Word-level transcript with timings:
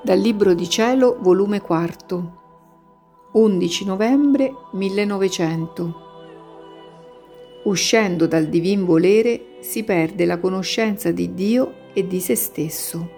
Dal 0.00 0.20
Libro 0.20 0.54
di 0.54 0.68
Cielo, 0.68 1.18
volume 1.20 1.60
4, 1.60 3.30
11 3.32 3.84
novembre 3.84 4.54
1900. 4.70 5.94
Uscendo 7.64 8.28
dal 8.28 8.46
divin 8.46 8.84
volere 8.84 9.56
si 9.58 9.82
perde 9.82 10.24
la 10.24 10.38
conoscenza 10.38 11.10
di 11.10 11.34
Dio 11.34 11.90
e 11.94 12.06
di 12.06 12.20
se 12.20 12.36
stesso. 12.36 13.10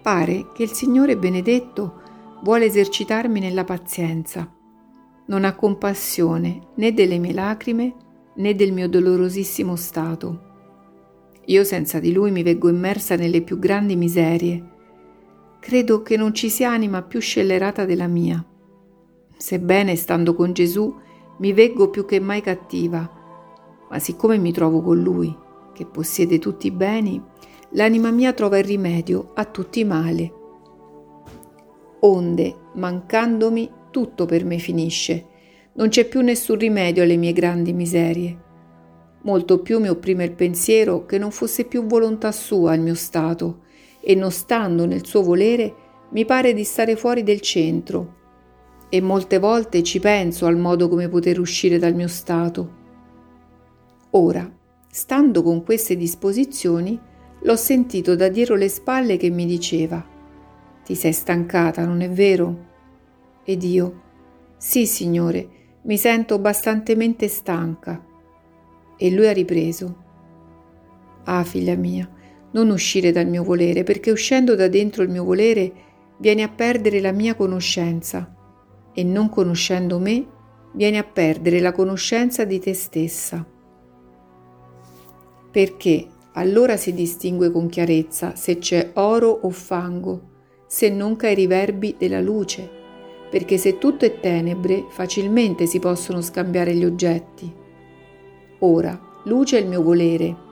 Pare 0.00 0.52
che 0.54 0.62
il 0.62 0.70
Signore 0.70 1.16
benedetto 1.16 2.02
vuole 2.44 2.66
esercitarmi 2.66 3.40
nella 3.40 3.64
pazienza. 3.64 4.48
Non 5.26 5.44
ha 5.44 5.56
compassione 5.56 6.68
né 6.76 6.94
delle 6.94 7.18
mie 7.18 7.32
lacrime 7.32 7.94
né 8.36 8.54
del 8.54 8.72
mio 8.72 8.88
dolorosissimo 8.88 9.74
stato. 9.74 10.44
Io 11.46 11.64
senza 11.64 11.98
di 11.98 12.12
Lui 12.12 12.30
mi 12.30 12.44
veggo 12.44 12.68
immersa 12.68 13.16
nelle 13.16 13.42
più 13.42 13.58
grandi 13.58 13.96
miserie 13.96 14.74
credo 15.66 16.02
che 16.02 16.16
non 16.16 16.32
ci 16.32 16.48
sia 16.48 16.70
anima 16.70 17.02
più 17.02 17.18
scellerata 17.18 17.84
della 17.84 18.06
mia. 18.06 18.40
Sebbene 19.36 19.96
stando 19.96 20.32
con 20.32 20.52
Gesù 20.52 20.94
mi 21.38 21.52
veggo 21.52 21.90
più 21.90 22.04
che 22.04 22.20
mai 22.20 22.40
cattiva, 22.40 23.10
ma 23.90 23.98
siccome 23.98 24.38
mi 24.38 24.52
trovo 24.52 24.80
con 24.80 25.02
Lui, 25.02 25.36
che 25.74 25.84
possiede 25.84 26.38
tutti 26.38 26.68
i 26.68 26.70
beni, 26.70 27.20
l'anima 27.70 28.12
mia 28.12 28.32
trova 28.32 28.58
il 28.58 28.64
rimedio 28.64 29.32
a 29.34 29.44
tutti 29.44 29.80
i 29.80 29.84
mali. 29.84 30.32
Onde, 31.98 32.56
mancandomi, 32.74 33.68
tutto 33.90 34.24
per 34.24 34.44
me 34.44 34.58
finisce, 34.58 35.26
non 35.72 35.88
c'è 35.88 36.06
più 36.06 36.20
nessun 36.20 36.58
rimedio 36.58 37.02
alle 37.02 37.16
mie 37.16 37.32
grandi 37.32 37.72
miserie. 37.72 38.44
Molto 39.22 39.58
più 39.58 39.80
mi 39.80 39.88
opprime 39.88 40.22
il 40.22 40.32
pensiero 40.32 41.06
che 41.06 41.18
non 41.18 41.32
fosse 41.32 41.64
più 41.64 41.86
volontà 41.86 42.30
sua 42.30 42.72
il 42.74 42.82
mio 42.82 42.94
stato, 42.94 43.64
e 44.08 44.14
non 44.14 44.30
stando 44.30 44.86
nel 44.86 45.04
suo 45.04 45.20
volere 45.20 45.74
mi 46.10 46.24
pare 46.24 46.54
di 46.54 46.62
stare 46.62 46.94
fuori 46.94 47.24
del 47.24 47.40
centro 47.40 48.14
e 48.88 49.00
molte 49.00 49.40
volte 49.40 49.82
ci 49.82 49.98
penso 49.98 50.46
al 50.46 50.56
modo 50.56 50.88
come 50.88 51.08
poter 51.08 51.40
uscire 51.40 51.76
dal 51.76 51.92
mio 51.92 52.06
stato. 52.06 52.84
Ora, 54.10 54.48
stando 54.88 55.42
con 55.42 55.64
queste 55.64 55.96
disposizioni, 55.96 56.96
l'ho 57.40 57.56
sentito 57.56 58.14
da 58.14 58.28
dietro 58.28 58.54
le 58.54 58.68
spalle 58.68 59.16
che 59.16 59.28
mi 59.28 59.44
diceva 59.44 60.06
Ti 60.84 60.94
sei 60.94 61.12
stancata, 61.12 61.84
non 61.84 62.00
è 62.00 62.08
vero? 62.08 62.64
Ed 63.42 63.64
io 63.64 64.02
Sì, 64.56 64.86
Signore, 64.86 65.48
mi 65.82 65.98
sento 65.98 66.34
abbastantemente 66.34 67.26
stanca. 67.26 68.00
E 68.96 69.10
lui 69.10 69.26
ha 69.26 69.32
ripreso 69.32 70.04
Ah, 71.24 71.42
figlia 71.42 71.74
mia, 71.74 72.08
non 72.56 72.70
uscire 72.70 73.12
dal 73.12 73.26
mio 73.26 73.44
volere, 73.44 73.82
perché 73.82 74.10
uscendo 74.10 74.54
da 74.54 74.66
dentro 74.68 75.02
il 75.02 75.10
mio 75.10 75.24
volere 75.24 75.72
vieni 76.18 76.42
a 76.42 76.48
perdere 76.48 77.00
la 77.00 77.12
mia 77.12 77.34
conoscenza 77.34 78.34
e 78.94 79.04
non 79.04 79.28
conoscendo 79.28 79.98
me 79.98 80.26
vieni 80.72 80.96
a 80.96 81.04
perdere 81.04 81.60
la 81.60 81.72
conoscenza 81.72 82.44
di 82.44 82.58
te 82.58 82.72
stessa. 82.72 83.44
Perché 85.50 86.06
allora 86.32 86.78
si 86.78 86.94
distingue 86.94 87.50
con 87.50 87.68
chiarezza 87.68 88.34
se 88.34 88.56
c'è 88.56 88.92
oro 88.94 89.28
o 89.28 89.50
fango, 89.50 90.30
se 90.66 90.88
non 90.88 91.16
che 91.16 91.30
i 91.30 91.34
riverbi 91.34 91.96
della 91.98 92.20
luce, 92.22 92.68
perché 93.30 93.58
se 93.58 93.76
tutto 93.76 94.06
è 94.06 94.18
tenebre 94.18 94.86
facilmente 94.88 95.66
si 95.66 95.78
possono 95.78 96.22
scambiare 96.22 96.74
gli 96.74 96.84
oggetti. 96.86 97.52
Ora, 98.60 98.98
luce 99.24 99.58
è 99.58 99.60
il 99.60 99.68
mio 99.68 99.82
volere, 99.82 100.44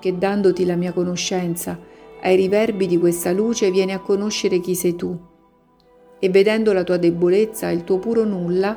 che 0.00 0.18
dandoti 0.18 0.66
la 0.66 0.74
mia 0.74 0.92
conoscenza, 0.92 1.78
ai 2.22 2.34
riverbi 2.34 2.86
di 2.86 2.98
questa 2.98 3.30
luce 3.32 3.70
vieni 3.70 3.92
a 3.92 4.00
conoscere 4.00 4.58
chi 4.58 4.74
sei 4.74 4.96
tu. 4.96 5.16
E 6.18 6.28
vedendo 6.28 6.72
la 6.72 6.82
tua 6.82 6.96
debolezza 6.96 7.70
e 7.70 7.74
il 7.74 7.84
tuo 7.84 7.98
puro 7.98 8.24
nulla, 8.24 8.76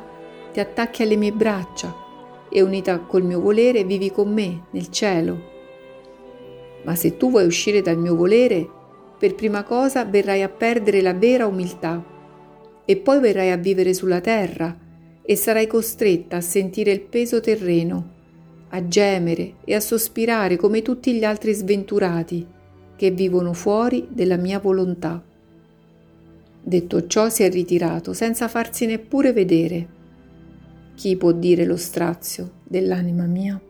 ti 0.52 0.60
attacchi 0.60 1.02
alle 1.02 1.16
mie 1.16 1.32
braccia 1.32 1.94
e 2.48 2.62
unita 2.62 3.00
col 3.00 3.24
mio 3.24 3.40
volere 3.40 3.82
vivi 3.84 4.10
con 4.10 4.32
me 4.32 4.66
nel 4.70 4.88
cielo. 4.90 5.52
Ma 6.84 6.94
se 6.94 7.16
tu 7.16 7.30
vuoi 7.30 7.44
uscire 7.44 7.82
dal 7.82 7.98
mio 7.98 8.14
volere, 8.14 8.68
per 9.18 9.34
prima 9.34 9.64
cosa 9.64 10.04
verrai 10.04 10.42
a 10.42 10.48
perdere 10.48 11.00
la 11.00 11.14
vera 11.14 11.46
umiltà 11.46 12.02
e 12.84 12.96
poi 12.96 13.20
verrai 13.20 13.50
a 13.50 13.56
vivere 13.56 13.94
sulla 13.94 14.20
terra 14.20 14.76
e 15.22 15.36
sarai 15.36 15.66
costretta 15.66 16.36
a 16.36 16.42
sentire 16.42 16.92
il 16.92 17.00
peso 17.00 17.40
terreno 17.40 18.13
a 18.74 18.88
gemere 18.88 19.54
e 19.64 19.74
a 19.74 19.80
sospirare 19.80 20.56
come 20.56 20.82
tutti 20.82 21.14
gli 21.14 21.24
altri 21.24 21.52
sventurati 21.52 22.44
che 22.96 23.10
vivono 23.12 23.52
fuori 23.52 24.08
della 24.10 24.36
mia 24.36 24.58
volontà. 24.58 25.22
Detto 26.60 27.06
ciò 27.06 27.28
si 27.28 27.44
è 27.44 27.50
ritirato 27.50 28.12
senza 28.12 28.48
farsi 28.48 28.86
neppure 28.86 29.32
vedere. 29.32 29.88
Chi 30.96 31.16
può 31.16 31.30
dire 31.30 31.64
lo 31.64 31.76
strazio 31.76 32.62
dell'anima 32.64 33.26
mia? 33.26 33.60